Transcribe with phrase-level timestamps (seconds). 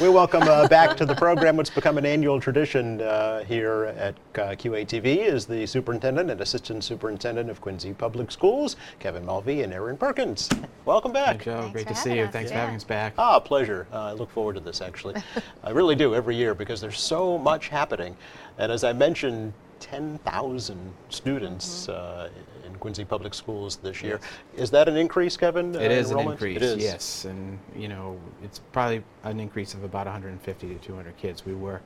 [0.00, 4.14] We welcome uh, back to the program what's become an annual tradition uh, here at
[4.40, 9.74] uh, QATV is the superintendent and assistant superintendent of Quincy Public Schools, Kevin Mulvey and
[9.74, 10.48] Erin Perkins.
[10.86, 11.42] Welcome Hi, back.
[11.44, 11.60] Joe.
[11.60, 12.24] Thanks Great to see you.
[12.24, 12.32] us.
[12.32, 13.12] Thanks for having us back.
[13.18, 13.86] Ah, pleasure.
[13.92, 15.16] Uh, I look forward to this actually.
[15.62, 18.16] I really do every year because there's so much happening.
[18.56, 21.92] And as I mentioned, 10,000 students Mm-hmm.
[21.92, 22.32] uh, in
[22.80, 24.18] Quincy Public Schools this year.
[24.56, 25.76] Is that an increase, Kevin?
[25.76, 26.82] uh, It is an increase, It is.
[26.82, 31.44] yes, and you know it's probably an increase of about 150 to 200 kids.
[31.46, 31.80] We were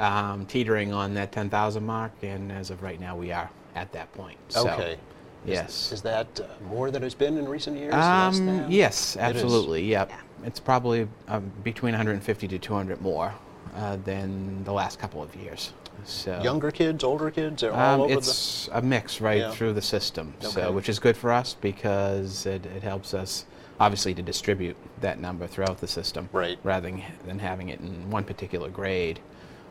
[0.00, 4.12] um, teetering on that 10,000 mark, and as of right now, we are at that
[4.14, 4.38] point.
[4.48, 4.92] So, Okay.
[4.92, 4.98] Is-
[5.46, 5.92] Yes.
[5.92, 7.92] Is that uh, more than it's been in recent years?
[7.92, 9.42] Um, yes, It is.
[9.42, 9.84] absolutely.
[9.84, 10.08] Yep.
[10.08, 10.16] Yeah.
[10.46, 13.34] It's probably um, between 150 to 200 more
[13.76, 15.74] uh, than the last couple of years.
[16.04, 19.50] So Younger kids, older kids, they're all Um, over it's a mix right Yeah.
[19.52, 20.50] through the system, Okay.
[20.52, 23.46] so which is good for us because it, it helps us
[23.80, 26.58] obviously to distribute that number throughout the system, Right.
[26.62, 29.20] rather than, than having it in one particular grade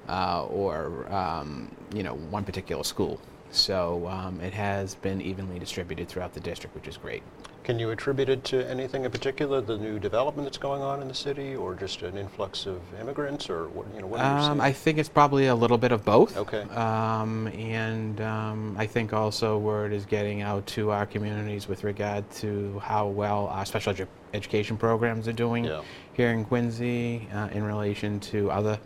[0.10, 3.20] uh, or um, you know one particular school.
[3.52, 7.22] So um, it has been evenly distributed throughout the district, which is great.
[7.64, 11.08] Can you attribute it to anything in particular, the new development that's going on in
[11.08, 14.44] the city, or just an influx of immigrants, or what, you know, what are you
[14.46, 14.60] Um, seeing?
[14.62, 16.36] I think it's probably a little bit of both.
[16.36, 16.64] Okay.
[16.76, 22.30] Um, and um, I think also word is getting out to our communities with regard
[22.42, 25.82] to how well our special edu- education programs are doing Yeah.
[26.12, 28.78] here in Quincy uh, in relation to other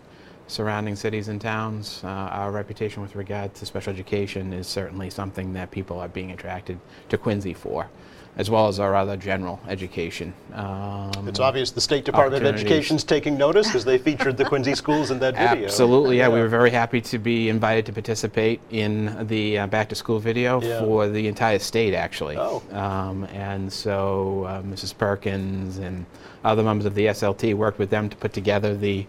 [0.46, 2.02] surrounding cities and towns.
[2.04, 6.30] Uh, our reputation with regard to special education is certainly something that people are being
[6.32, 7.90] attracted to Quincy for,
[8.38, 10.32] as well as our other general education.
[10.54, 12.54] Um, It's obvious the State Department of.
[12.56, 15.66] Education's taking notice because they featured the Quincy schools in that video.
[15.66, 16.30] Absolutely, yeah.
[16.30, 20.20] We were very happy to be invited to participate in the uh, back to school
[20.20, 20.80] video Yeah.
[20.82, 22.38] for the entire state, actually.
[22.38, 22.62] Oh.
[22.72, 24.96] Um, and so uh, Mrs.
[24.96, 26.06] Perkins and
[26.44, 29.06] other members of the SLT worked with them to put together the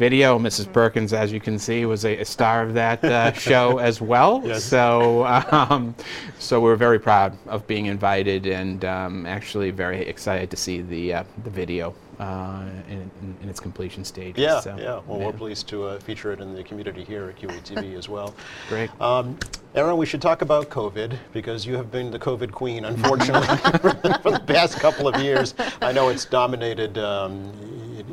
[0.00, 0.38] video.
[0.38, 0.72] Mrs.
[0.72, 4.40] Perkins, as you can see, was a, a star of that uh, show as well.
[4.42, 4.64] Yes.
[4.64, 5.94] So, um,
[6.38, 11.12] so we're very proud of being invited and um, actually very excited to see the
[11.12, 13.10] uh, the video uh, in,
[13.42, 14.36] in, its completion stage.
[14.36, 15.00] Yeah, So, yeah.
[15.06, 18.34] Well, we're pleased to uh, feature it in the community here at QATV as well.
[18.68, 18.90] Great.
[19.00, 19.38] Um,
[19.74, 23.46] Erin, we should talk about COVID because you have been the COVID queen, unfortunately,
[24.22, 25.54] for the past couple of years.
[25.80, 27.52] I know it's dominated, um,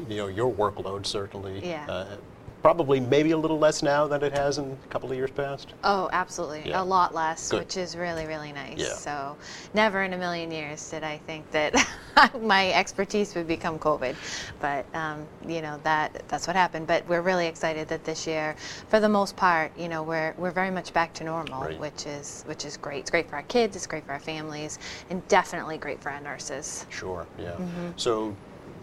[0.07, 1.61] you know, your workload certainly.
[1.67, 1.85] Yeah.
[1.87, 2.17] Uh,
[2.61, 5.73] probably maybe a little less now than it has in a couple of years past.
[5.83, 6.69] Oh, absolutely.
[6.69, 6.81] Yeah.
[6.81, 7.59] A lot less, Good.
[7.59, 8.77] which is really, really nice.
[8.77, 8.93] Yeah.
[8.93, 9.37] So,
[9.73, 11.73] never in a million years did I think that
[12.41, 14.15] my expertise would become COVID.
[14.59, 16.87] But, um, you know, that that's what happened.
[16.87, 18.55] But we're really excited that this year,
[18.89, 21.79] for the most part, you know, we're, we're very much back to normal, Right.
[21.79, 22.99] which is which is great.
[22.99, 24.79] It's great for our kids, it's great for our families,
[25.09, 26.85] and definitely great for our nurses.
[26.89, 27.51] Sure, yeah.
[27.51, 27.89] Mm-hmm.
[27.95, 28.35] So,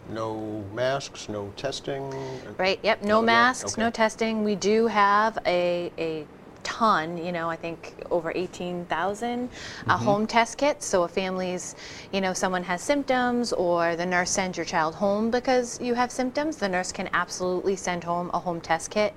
[0.09, 2.13] no masks, no testing?
[2.59, 2.79] Right.
[2.83, 3.03] Yep.
[3.03, 4.45] No masks, no testing.
[4.45, 6.27] We do have a a
[6.75, 7.17] ton.
[7.27, 10.05] You know, I think over 18,000 uh, Mm-hmm.
[10.05, 10.87] home test kits.
[10.87, 11.75] So if families,
[12.13, 16.11] you know, someone has symptoms or the nurse sends your child home because you have
[16.11, 19.13] symptoms, the nurse can absolutely send home a home test kit.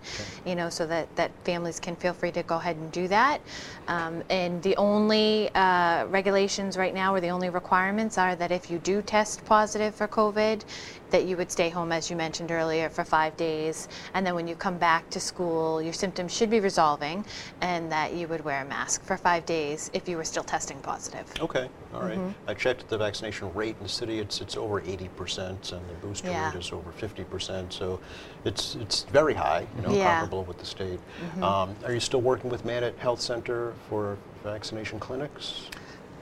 [0.45, 3.41] You know, so that that families can feel free to go ahead and do that.
[3.88, 8.69] Um, and the only uh, regulations right now, or the only requirements, are that if
[8.72, 10.63] you do test positive for COVID,
[11.09, 13.88] that you would stay home, as you mentioned earlier, for five days.
[14.13, 17.25] And then when you come back to school, your symptoms should be resolving,
[17.62, 20.79] and that you would wear a mask for five days if you were still testing
[20.79, 21.25] positive.
[21.40, 22.18] Okay, all right.
[22.18, 22.50] Mm-hmm.
[22.50, 24.19] I checked the vaccination rate in the city.
[24.19, 26.51] It's it's over 80%, and the booster Yeah.
[26.51, 27.72] rate is over 50%.
[27.72, 28.00] So
[28.44, 30.19] it's it's very high, you know, Yeah.
[30.19, 31.00] Comparable with the state.
[31.41, 35.69] Um, are you still working with Manet Health Center for vaccination clinics?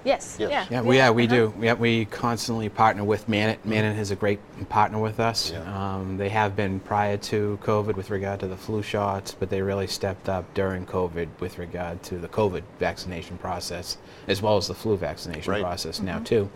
[0.05, 0.37] Yes.
[0.39, 0.51] Yes.
[0.51, 0.65] Yeah.
[0.69, 1.35] Yeah, we, yeah, we uh-huh.
[1.35, 1.53] do.
[1.59, 3.65] Yeah, we constantly partner with Manet.
[3.65, 4.39] Manet is a great
[4.69, 5.51] partner with us.
[5.51, 5.95] Yeah.
[5.95, 9.61] Um, they have been prior to COVID with regard to the flu shots, but they
[9.61, 14.67] really stepped up during COVID with regard to the COVID vaccination process, as well as
[14.67, 15.61] the flu vaccination Right.
[15.63, 16.23] process now Mm-hmm.
[16.25, 16.49] too.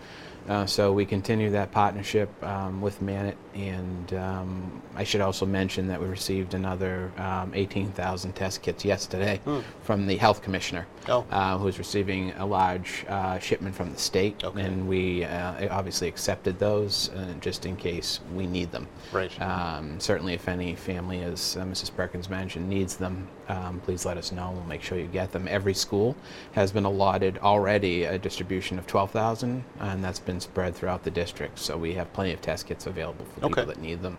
[0.47, 5.88] Uh, so we continue that partnership um, with Manet, and um, I should also mention
[5.88, 9.40] that we received another um, 18,000 test kits yesterday
[9.84, 11.11] from the health commissioner, Hmm.
[11.11, 11.25] Oh.
[11.31, 14.61] uh, who's receiving a large uh, shipment from the state, Okay.
[14.61, 18.87] and we uh, obviously accepted those uh, just in case we need them.
[19.11, 19.40] Right.
[19.41, 21.96] Um, certainly, if any family, as uh, Mrs.
[21.96, 24.51] Perkins mentioned, needs them, um, please let us know.
[24.51, 25.47] We'll make sure you get them.
[25.47, 26.16] Every school
[26.53, 31.57] has been allotted already a distribution of 12,000, and that's been spread throughout the district.
[31.57, 34.17] So we have plenty of test kits available for people that need them.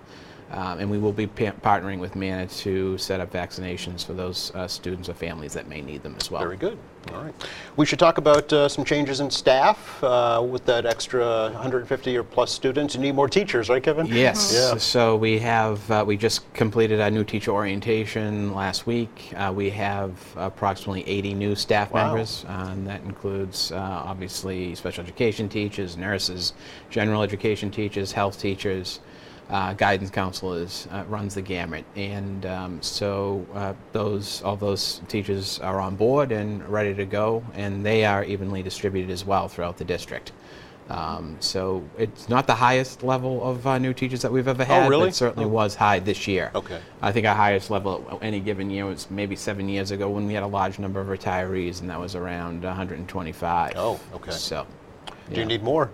[0.50, 4.52] Um, and we will be pa- partnering with MANA to set up vaccinations for those
[4.56, 6.43] uh, students or families that may need them as well.
[6.43, 6.76] Very good.
[7.14, 7.35] All right.
[7.76, 12.25] We should talk about uh, some changes in staff uh, with that extra 150 or
[12.25, 12.94] plus students.
[12.97, 14.06] You need more teachers, right, Kevin?
[14.06, 14.52] Yes.
[14.52, 14.76] Yeah.
[14.76, 19.32] So we have uh, we just completed our new teacher orientation last week.
[19.37, 22.08] Uh, we have approximately 80 new staff Wow.
[22.08, 26.55] members, uh, and that includes uh, obviously special education teachers, nurses,
[26.91, 28.99] general education teachers, health teachers.
[29.50, 35.58] Uh, guidance counselors uh, runs the gamut, and um, so uh, those all those teachers
[35.58, 39.76] are on board and ready to go, and they are evenly distributed as well throughout
[39.76, 40.31] the district.
[40.88, 44.87] Um, so it's not the highest level of uh, new teachers that we've ever had,
[44.87, 45.02] Oh, really?
[45.06, 46.52] but it certainly was high this year.
[46.55, 46.81] Okay.
[47.02, 50.26] I think our highest level at any given year was maybe seven years ago when
[50.29, 53.73] we had a large number of retirees, and that was around 125.
[53.76, 54.31] Oh, okay.
[54.31, 54.64] So.
[55.32, 55.91] Do you need more?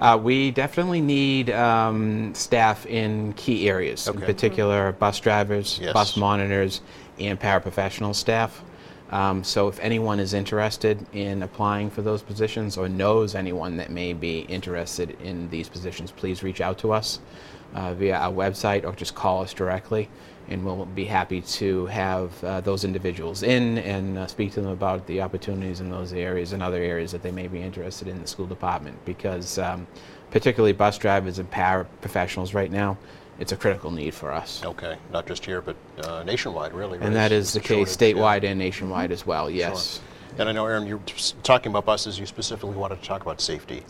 [0.00, 5.92] Uh, we definitely need um, staff in key areas, in particular bus drivers, Yes.
[5.92, 6.80] bus monitors,
[7.18, 8.62] and paraprofessional staff.
[9.10, 13.90] Um, so if anyone is interested in applying for those positions or knows anyone that
[13.90, 17.18] may be interested in these positions, please reach out to us
[17.74, 20.08] uh, via our website or just call us directly,
[20.48, 24.70] and we'll be happy to have uh, those individuals in and uh, speak to them
[24.70, 28.20] about the opportunities in those areas and other areas that they may be interested in
[28.20, 28.96] the school department.
[29.04, 29.86] Because um,
[30.30, 32.96] particularly bus drivers and paraprofessionals right now,
[33.40, 34.62] it's a critical need for us.
[34.64, 36.98] Okay, not just here, but uh, nationwide, really.
[37.00, 38.22] And that is the a case shortage, yeah.
[38.22, 39.94] statewide and nationwide as well, yes.
[39.96, 40.04] Sure.
[40.38, 41.00] And I know, Erin, you're
[41.42, 42.18] talking about buses.
[42.18, 43.82] You specifically wanted to talk about safety.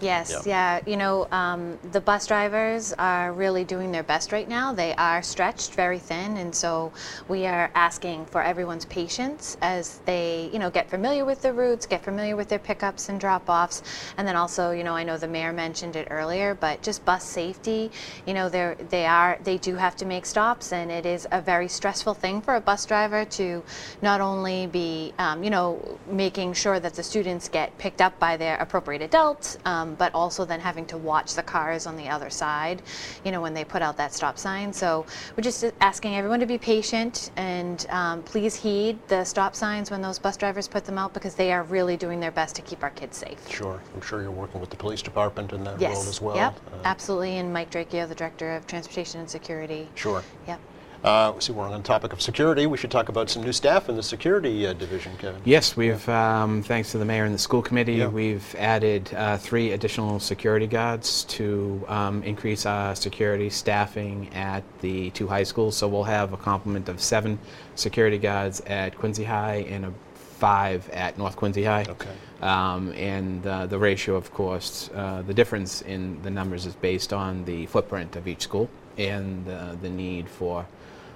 [0.00, 0.80] Yes, yeah.
[0.86, 4.72] You know, um, the bus drivers are really doing their best right now.
[4.72, 6.92] They are stretched very thin, and so
[7.28, 11.86] we are asking for everyone's patience as they, you know, get familiar with the routes,
[11.86, 13.82] get familiar with their pickups and drop-offs,
[14.16, 17.24] and then also, you know, I know the mayor mentioned it earlier, but just bus
[17.24, 17.90] safety.
[18.26, 21.40] You know, they they are they do have to make stops, and it is a
[21.40, 23.62] very stressful thing for a bus driver to
[24.02, 28.36] not only be, um, you know, making sure that the students get picked up by
[28.36, 32.30] their appropriate adult, um, but also then having to watch the cars on the other
[32.30, 32.82] side,
[33.24, 34.72] you know, when they put out that stop sign.
[34.72, 35.06] So
[35.36, 40.02] we're just asking everyone to be patient and um, please heed the stop signs when
[40.02, 42.82] those bus drivers put them out because they are really doing their best to keep
[42.82, 43.48] our kids safe.
[43.50, 43.80] Sure.
[43.94, 45.96] I'm sure you're working with the police department in that Yes.
[45.96, 46.36] role as well.
[46.36, 46.60] Yep.
[46.72, 47.38] Uh, absolutely.
[47.38, 49.88] And Mike Drakeo, the director of transportation and security.
[49.94, 50.22] Sure.
[50.46, 50.60] Yep.
[51.02, 52.66] Uh, see, we're on the topic of security.
[52.66, 55.40] We should talk about some new staff in the security uh, division, Kevin.
[55.46, 58.08] Yes, we've, um, thanks to the mayor and the school committee, Yeah.
[58.08, 65.08] we've added uh, three additional security guards to um, increase our security staffing at the
[65.10, 65.74] two high schools.
[65.74, 67.38] So we'll have a complement of seven
[67.76, 69.92] security guards at Quincy High and a
[70.40, 71.84] five at North Quincy High.
[71.88, 72.14] Okay.
[72.40, 77.12] Um, and uh, the ratio, of course, uh, the difference in the numbers is based
[77.12, 80.66] on the footprint of each school and uh, the need for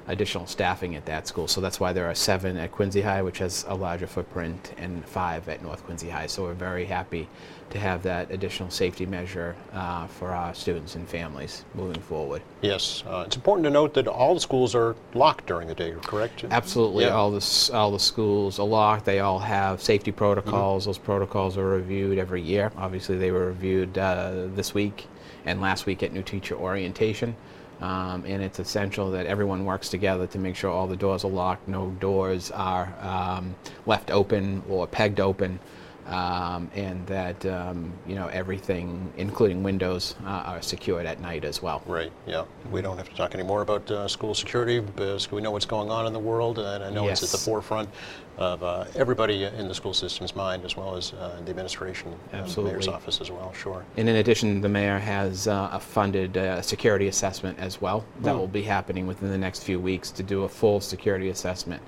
[0.07, 1.49] additional staffing at that school.
[1.49, 5.05] So that's why there are seven at Quincy High, which has a larger footprint, and
[5.07, 6.27] five at North Quincy High.
[6.27, 7.29] So we're very happy
[7.71, 12.43] to have that additional safety measure uh, for our students and families moving forward.
[12.61, 13.03] Yes.
[13.07, 16.45] Uh, it's important to note that all the schools are locked during the day, correct?
[16.51, 17.05] Absolutely.
[17.05, 17.11] Yeah.
[17.11, 19.07] All the all the schools are locked.
[19.07, 20.85] They all have safety protocols.
[20.85, 22.71] Those protocols are reviewed every year.
[22.77, 25.09] Obviously, they were reviewed uh, this week
[25.45, 27.35] and last week at new teacher orientation.
[27.81, 31.31] Um, and it's essential that everyone works together to make sure all the doors are
[31.31, 33.55] locked, no doors are um,
[33.85, 35.59] left open or pegged open,
[36.07, 41.63] um, and that um, you know everything, including windows, uh, are secured at night as
[41.63, 41.83] well.
[41.87, 42.45] Right, yeah.
[42.71, 45.91] We don't have to talk anymore about uh, school security because we know what's going
[45.91, 47.89] on in the world, and I know it's at the forefront
[48.37, 52.47] of uh, everybody in the school system's mind, as well as uh, the administration and
[52.49, 53.85] the mayor's office as well, sure.
[53.97, 58.33] And in addition, the mayor has uh, a funded uh, security assessment as well that
[58.33, 58.39] Hmm.
[58.41, 61.81] will be happening within the next few weeks to do a full security assessment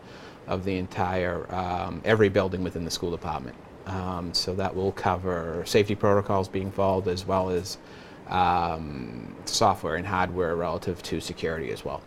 [0.47, 3.57] of the entire, um, every building within the school department.
[3.87, 7.79] Um, so that will cover safety protocols being followed as well as
[8.29, 12.03] um, software and hardware relative to security as well.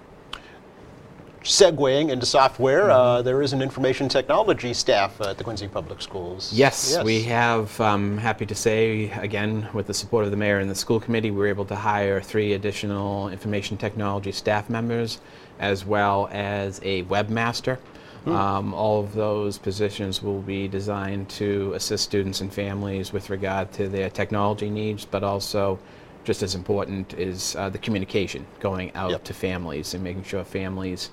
[1.44, 2.92] Segueing into software, Mm-hmm.
[2.92, 6.52] uh, there is an information technology staff at the Quincy Public Schools.
[6.52, 7.80] Yes, we have.
[7.80, 11.32] Um, happy to say, again, with the support of the mayor and the school committee,
[11.32, 15.22] we were able to hire three additional information technology staff members,
[15.60, 17.78] as well as a webmaster.
[18.26, 23.72] Um, all of those positions will be designed to assist students and families with regard
[23.74, 25.80] to their technology needs, but also,
[26.26, 29.24] just as important, is uh, the communication going out Yep.
[29.24, 31.12] to families and making sure families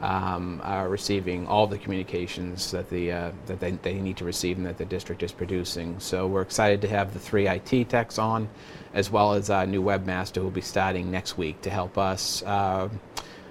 [0.00, 4.56] um, are receiving all the communications that, the, uh, that they, they need to receive
[4.56, 5.98] and that the district is producing.
[5.98, 8.48] So we're excited to have the three IT techs on,
[8.94, 12.42] as well as our new webmaster who will be starting next week to help us
[12.44, 12.88] uh,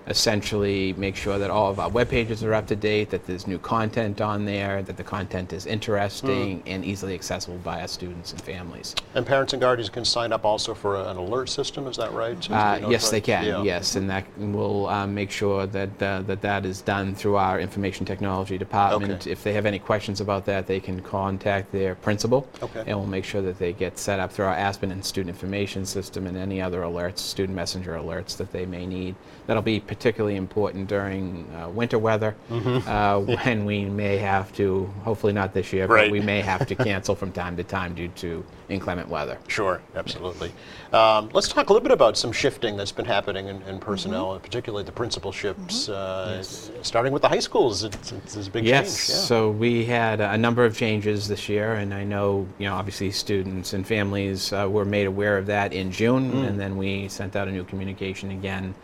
[0.08, 3.48] essentially make sure that all of our web pages are up to date, that there's
[3.48, 8.32] new content on there, that the content is interesting and easily accessible by our students
[8.32, 8.96] and families.
[9.16, 12.38] And parents and guardians can sign up also for an alert system, is that right?
[12.50, 13.46] Uh, yes, they can.
[13.46, 13.64] Yeah.
[13.64, 17.60] Yes, and that will uh, make sure that, uh, that that is done through our
[17.60, 19.22] information technology department.
[19.22, 19.32] Okay.
[19.32, 22.84] If they have any questions about that, they can contact their principal, Okay.
[22.88, 25.86] and we'll make sure that they get set up through our Aspen and student information
[25.86, 29.16] system and any other alerts, student messenger alerts that they may need.
[29.48, 32.88] That'll be particularly important during uh, winter weather, Mm-hmm.
[32.88, 36.06] uh, when we may have to, hopefully not this year, Right.
[36.06, 39.38] but we may have to cancel from time to time due to inclement weather.
[39.48, 40.52] Sure, absolutely.
[40.94, 44.34] Um, let's talk a little bit about some shifting that's been happening in, in personnel,
[44.34, 45.90] and particularly the principalships.
[45.90, 46.44] Uh,
[46.84, 49.18] Starting with the high schools, it's, it's, it's a big Yes, change.
[49.18, 49.24] Yeah.
[49.26, 53.10] so we had a number of changes this year, and I know, you know, obviously
[53.12, 56.48] students and families uh, were made aware of that in June, Mm.
[56.48, 58.76] and then we sent out a new communication again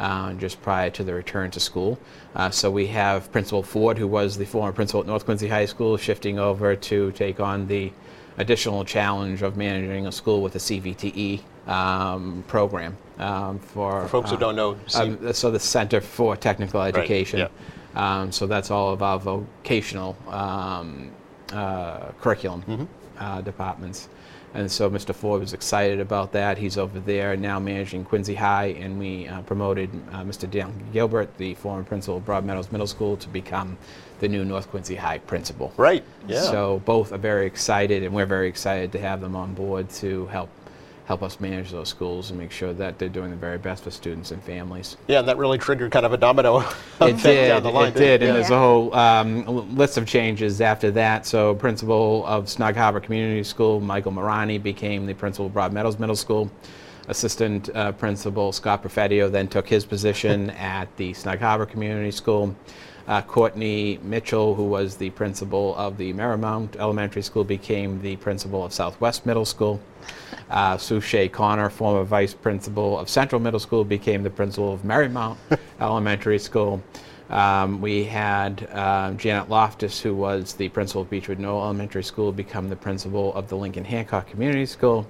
[0.00, 1.98] uh, just prior to the return to school.
[2.34, 5.66] Uh, so we have Principal Ford, who was the former principal at North Quincy High
[5.66, 7.92] School, shifting over to take on the
[8.38, 14.30] additional challenge of managing a school with a CVTE um, program um, for, For folks
[14.30, 17.40] who uh, don't know, C- um, so the Center for Technical Education.
[17.40, 17.48] yeah.
[17.94, 21.10] Um, so that's all of our vocational um,
[21.52, 22.84] uh, curriculum Mm-hmm.
[23.18, 24.08] uh, departments.
[24.52, 25.14] And so Mr.
[25.14, 26.58] Ford was excited about that.
[26.58, 30.50] He's over there now managing Quincy High, and we uh, promoted uh, Mr.
[30.50, 33.78] Dan Gilbert, the former principal of Broad Meadows Middle School, to become
[34.18, 35.72] the new North Quincy High principal.
[35.76, 36.42] right, yeah.
[36.42, 40.26] So both are very excited, and we're very excited to have them on board to
[40.26, 40.50] help
[41.10, 43.90] help us manage those schools and make sure that they're doing the very best for
[43.90, 44.96] students and families.
[45.08, 46.66] yeah, and that really triggered kind of a domino It
[47.00, 47.48] effect did.
[47.48, 47.88] down the line.
[47.88, 48.32] it did, and Yeah.
[48.34, 51.26] there's a whole um, list of changes after that.
[51.26, 55.98] So, principal of Snug Harbor Community School, Michael Marani, became the principal of Broad Meadows
[55.98, 56.48] Middle School.
[57.08, 62.54] Assistant uh, principal Scott Perfettio then took his position at the Snug Harbor Community School.
[63.08, 68.64] Uh, Courtney Mitchell, who was the principal of the Merrymount Elementary School, became the principal
[68.64, 69.80] of Southwest Middle School.
[70.48, 70.78] Uh,
[71.32, 75.36] Connor, former vice principal of Central Middle School, became the principal of Merrymount
[75.80, 76.82] Elementary School.
[77.30, 82.32] Um, we had uh, Janet Loftus, who was the principal of Beechwood Knoll Elementary School,
[82.32, 85.06] become the principal of the Lincoln Hancock Community School.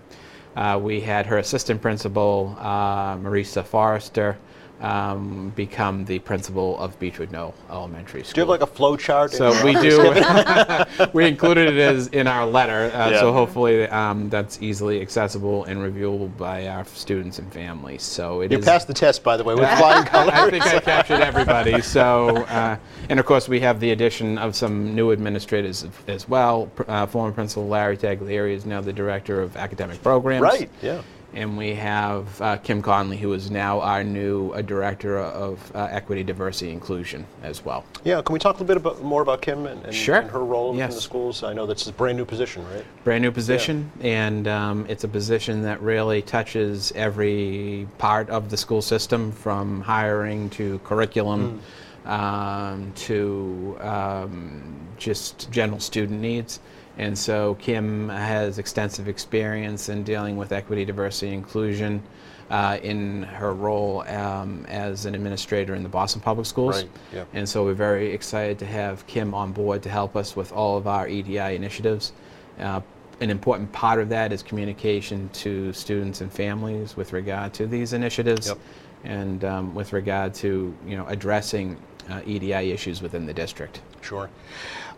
[0.61, 4.37] Uh, we had her assistant principal, uh, Marisa Forrester,
[4.81, 8.33] um, become the principal of Beechwood Knoll Elementary School.
[8.35, 9.33] Do you have like a flow chart?
[9.33, 10.01] So we do.
[11.13, 13.21] we included it as in our letter, uh, Yeah.
[13.21, 18.03] so hopefully um, that's easily accessible and reviewable by our students and families.
[18.03, 20.33] So it You is- passed the test, by the way, with flying colors.
[20.35, 21.81] I think I captured everybody.
[21.83, 22.77] So, uh,
[23.09, 26.71] and of course, we have the addition of some new administrators as- as well.
[26.89, 30.43] Uh, former Principal Larry Taglieri is now the Director of Academic Programs.
[30.43, 31.03] Right, yeah.
[31.33, 35.87] And we have uh, Kim Conley, who is now our new uh, Director of uh,
[35.91, 37.85] Equity, Diversity, Inclusion as well.
[38.03, 40.17] Yeah, can we talk a little bit about, more about Kim and, and, Sure.
[40.17, 40.97] and her role Yes.
[40.97, 41.45] the schools?
[41.45, 42.85] I know that's a brand new position, right?
[43.05, 48.57] brand new position, and um, it's a position that really touches every part of the
[48.57, 51.61] school system, from hiring to curriculum
[52.05, 56.61] um, to um, just general student needs.
[56.99, 62.03] And so Kim has extensive experience in dealing with equity, diversity, inclusion
[62.51, 66.83] uh, in her role um, as an administrator in the Boston Public Schools.
[66.83, 67.25] Right, yeah.
[67.33, 70.77] And so we're very excited to have Kim on board to help us with all
[70.77, 72.13] of our EDI initiatives.
[72.59, 72.81] Uh,
[73.21, 77.93] an important part of that is communication to students and families with regard to these
[77.93, 78.59] initiatives Yep.
[79.05, 81.77] and um, with regard to you know addressing
[82.11, 83.81] uh, EDI issues within the district.
[84.01, 84.29] Sure.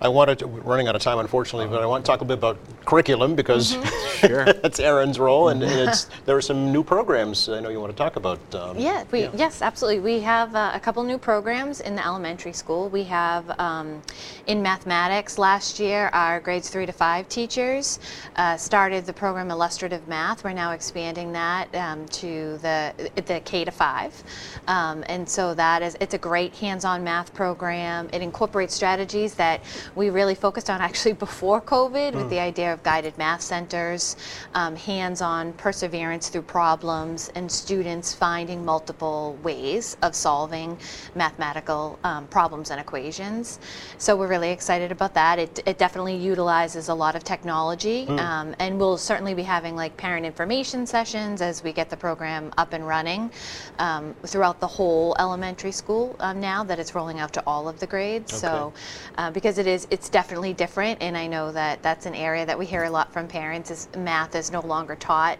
[0.03, 2.25] I wanted to, we're running out of time, unfortunately, but I want to talk a
[2.25, 3.77] bit about curriculum because
[4.17, 4.45] Sure.
[4.47, 7.97] that's Erin's role, and it's, there are some new programs I know you want to
[7.97, 8.41] talk about.
[8.53, 10.01] Um, Yeah, we, yes, absolutely.
[10.01, 12.89] We have uh, a couple new programs in the elementary school.
[12.89, 14.03] We have um,
[14.49, 18.01] in mathematics last year, our grades three to five teachers
[18.35, 20.43] uh, started the program Illustrative Math.
[20.43, 24.21] We're now expanding that um, to the the K to five,
[24.67, 28.09] um, and so that is it's a great hands-on math program.
[28.13, 29.61] It incorporates strategies that
[29.95, 34.17] we really focused on actually before COVID with the idea of guided math centers,
[34.55, 40.79] um, hands-on perseverance through problems, and students finding multiple ways of solving
[41.15, 43.59] mathematical um, problems and equations.
[43.99, 45.39] So we're really excited about that.
[45.39, 49.97] It, it definitely utilizes a lot of technology, um, and we'll certainly be having like
[49.97, 53.31] parent information sessions as we get the program up and running
[53.79, 57.81] um, throughout the whole elementary school um, now that it's rolling out to all of
[57.81, 58.33] the grades.
[58.33, 58.41] Okay.
[58.41, 58.75] So,
[59.17, 62.59] uh, because it is, it's definitely different, and I know that that's an area that
[62.59, 65.39] we hear a lot from parents is math is no longer taught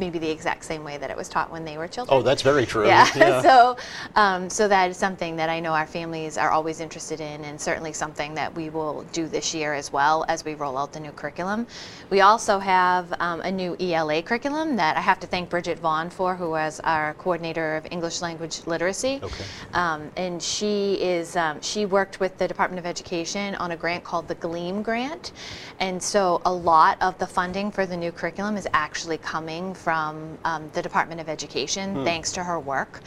[0.00, 2.18] maybe the exact same way that it was taught when they were children.
[2.18, 2.80] Oh, that's very true.
[2.90, 3.40] Yeah.
[3.42, 3.76] so,
[4.16, 7.60] um, so that is something that I know our families are always interested in, and
[7.60, 10.98] certainly something that we will do this year as well as we roll out the
[10.98, 11.66] new curriculum.
[12.08, 16.10] We also have um, a new ELA curriculum that I have to thank Bridget Vaughn
[16.10, 19.20] for, who was our coordinator of English language literacy.
[19.22, 19.44] Okay.
[19.74, 24.02] Um, and she is um, she worked with the Department of Education on a grant
[24.02, 25.32] called the Gleam Grant,
[25.78, 29.89] and so a lot of the funding for the new curriculum is actually coming from
[29.90, 33.00] um, the Department of Education, thanks to her work.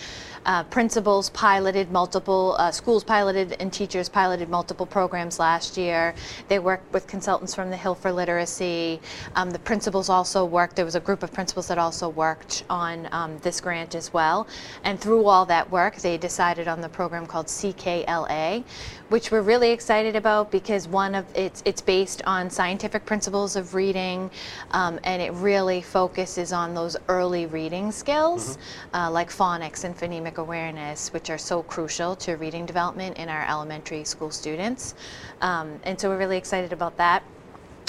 [0.45, 6.13] Uh, principals piloted multiple uh, schools piloted and teachers piloted multiple programs last year.
[6.49, 8.99] They worked with consultants from the Hill for Literacy.
[9.35, 10.75] Um, the principals also worked.
[10.75, 14.47] There was a group of principals that also worked on um, this grant as well.
[14.83, 18.63] And through all that work, they decided on the program called CKLA,
[19.09, 23.75] which we're really excited about because one of it's it's based on scientific principles of
[23.75, 24.29] reading,
[24.71, 28.57] um, and it really focuses on those early reading skills
[28.93, 33.45] uh, like phonics and phonemic awareness, which are so crucial to reading development in our
[33.47, 34.95] elementary school students.
[35.41, 37.23] Um, and so we're really excited about that.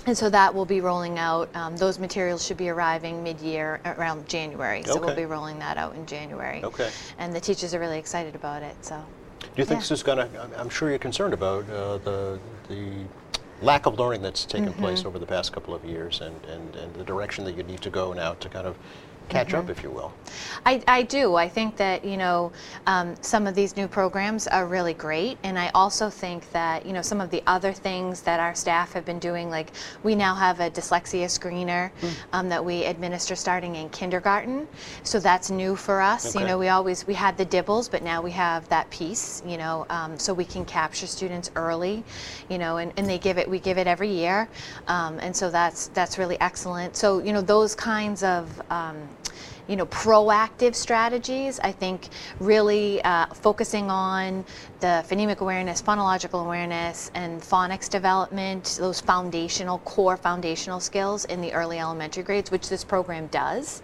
[0.06, 1.48] And so that will be rolling out.
[1.56, 4.82] Um, those materials should be arriving mid-year around January.
[4.84, 6.62] So we'll be rolling that out in January.
[6.62, 6.90] Okay.
[7.18, 8.76] And the teachers are really excited about it.
[8.84, 9.02] So.
[9.40, 9.80] Do you think Yeah.
[9.80, 12.90] this is going to, I'm sure you're concerned about uh, the, the
[13.62, 14.80] lack of learning that's taken Mm-hmm.
[14.80, 17.80] place over the past couple of years and, and, and the direction that you need
[17.80, 18.76] to go now to kind of
[19.28, 19.56] catch Mm-hmm.
[19.56, 20.12] up, if you will.
[20.66, 21.36] I, I do.
[21.36, 22.50] I think that, you know,
[22.86, 25.38] um, some of these new programs are really great.
[25.44, 28.92] And I also think that, you know, some of the other things that our staff
[28.94, 31.90] have been doing, like we now have a dyslexia screener
[32.32, 34.66] um, that we administer starting in kindergarten.
[35.02, 36.34] So that's new for us.
[36.34, 36.40] Okay.
[36.40, 39.56] You know, we always, we had the DIBELS, but now we have that piece, you
[39.56, 42.02] know, um, so we can capture students early,
[42.48, 44.48] you know, and, and they give it, we give it every year.
[44.88, 46.96] Um, and so that's, that's really excellent.
[46.96, 48.96] So, you know, those kinds of, um,
[49.66, 51.58] you know, proactive strategies.
[51.60, 52.08] I think
[52.40, 54.44] really uh, focusing on
[54.80, 61.52] the phonemic awareness, phonological awareness, and phonics development, those foundational, core foundational skills in the
[61.52, 63.82] early elementary grades, which this program does.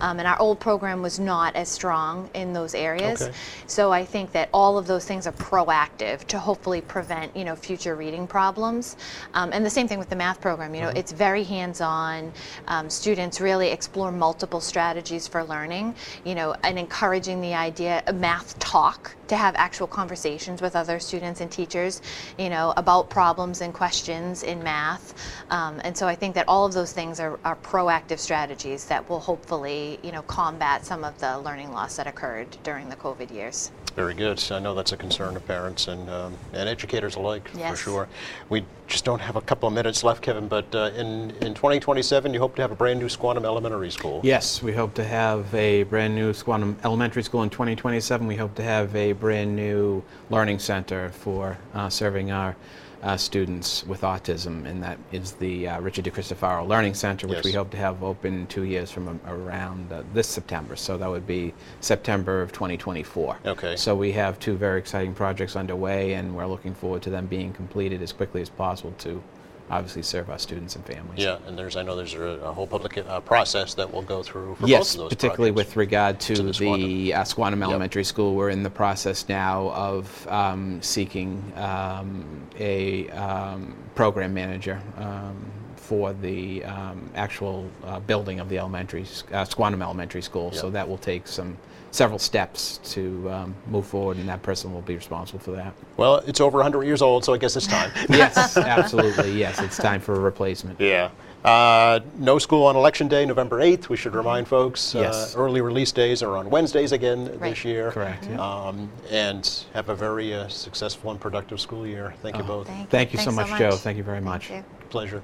[0.00, 3.22] Um, and our old program was not as strong in those areas.
[3.22, 3.32] Okay.
[3.66, 7.56] So I think that all of those things are proactive to hopefully prevent, you know,
[7.56, 8.96] future reading problems.
[9.34, 10.74] Um, and the same thing with the math program.
[10.74, 12.32] You know, it's very hands-on.
[12.66, 15.94] Um, students really explore multiple strategies for learning.
[16.24, 20.98] You know, and encouraging the idea of math talk to have actual conversations with other
[21.00, 22.02] students and teachers.
[22.38, 25.14] You know, about problems and questions in math.
[25.50, 29.08] Um, and so I think that all of those things are, are proactive strategies that
[29.08, 33.32] will hopefully, you know, combat some of the learning loss that occurred during the COVID
[33.32, 33.70] years.
[33.94, 34.42] Very good.
[34.50, 38.08] I know that's a concern of parents and, um, and educators alike, for sure.
[38.48, 42.32] We just don't have a couple of minutes left, Kevin, but uh, in, in 2027,
[42.32, 44.20] you hope to have a brand new Squantum Elementary School.
[44.24, 48.26] Yes, we hope to have a brand new Squantum Elementary School in 2027.
[48.26, 52.56] We hope to have a brand new learning center for uh, serving our
[53.02, 57.52] uh, students with autism, and that is the uh, Richard DeCristofaro Learning Center, which we
[57.52, 60.76] hope to have open two years from a- around uh, this September.
[60.76, 63.38] So that would be September of 2024.
[63.46, 63.76] Okay.
[63.76, 67.52] So we have two very exciting projects underway, and we're looking forward to them being
[67.52, 69.22] completed as quickly as possible to
[69.70, 71.18] obviously serve our students and families.
[71.18, 74.22] Yeah, and there's, I know there's a, a whole public uh, process that we'll go
[74.22, 75.68] through for Yes, both of those particularly projects.
[75.70, 77.68] with regard to, To the the, uh, Squantum Yep.
[77.68, 78.34] Elementary School.
[78.34, 85.50] We're in the process now of um, seeking um, a um, program manager um,
[85.82, 90.52] for the um, actual uh, building of the elementary, s- uh, Squantum Elementary School.
[90.52, 91.56] So that will take some
[91.90, 95.74] several steps to um, move forward, and that person will be responsible for that.
[95.96, 97.90] Well, it's over 100 years old, so I guess it's time.
[98.08, 99.32] Yes, absolutely.
[99.32, 100.80] Yes, it's time for a replacement.
[100.80, 101.10] yeah.
[101.44, 103.88] Uh, no school on Election Day, November 8th.
[103.88, 104.94] We should remind folks.
[104.94, 105.34] Yes.
[105.34, 107.90] Uh, early release days are on Wednesdays again this year.
[107.90, 108.36] Correct, yeah.
[108.40, 112.14] Um, and have a very uh, successful and productive school year.
[112.22, 112.46] Thank you Oh.
[112.46, 112.68] both.
[112.68, 112.86] Thank you.
[112.86, 113.72] Thank you so Thanks much, Joe.
[113.72, 114.50] Thank you very much.
[114.50, 114.64] You.
[114.90, 115.22] Pleasure.